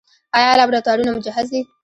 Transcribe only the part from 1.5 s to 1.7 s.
دي؟